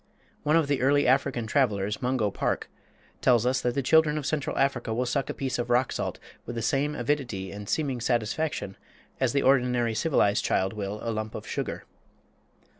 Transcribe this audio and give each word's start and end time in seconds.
One 0.41 0.55
of 0.55 0.65
the 0.67 0.81
early 0.81 1.05
African 1.05 1.45
travelers, 1.45 2.01
Mungo 2.01 2.31
Park, 2.31 2.67
tells 3.21 3.45
us 3.45 3.61
that 3.61 3.75
the 3.75 3.83
children 3.83 4.17
of 4.17 4.25
central 4.25 4.57
Africa 4.57 4.95
will 4.95 5.05
suck 5.05 5.29
a 5.29 5.33
piece 5.35 5.59
of 5.59 5.69
rock 5.69 5.91
salt 5.91 6.17
with 6.43 6.55
the 6.55 6.63
same 6.63 6.95
avidity 6.95 7.51
and 7.51 7.69
seeming 7.69 8.01
satisfaction 8.01 8.77
as 9.19 9.31
the 9.31 9.43
ordinary 9.43 9.93
civilized 9.93 10.43
child 10.43 10.73
will 10.73 10.99
a 11.07 11.11
lump 11.13 11.35
of 11.35 11.45
sugar. 11.45 11.85